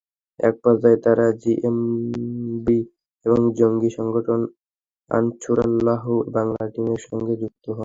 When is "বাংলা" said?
6.35-6.63